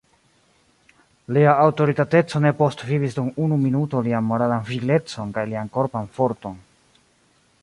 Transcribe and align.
Lia 1.37 1.51
aŭtoritateco 1.65 2.41
ne 2.47 2.53
postvivis 2.63 3.19
dum 3.19 3.31
unu 3.49 3.61
minuto 3.69 4.03
lian 4.09 4.29
moralan 4.33 4.67
viglecon 4.73 5.39
kaj 5.39 5.49
lian 5.53 5.75
korpan 5.79 6.15
forton. 6.19 6.61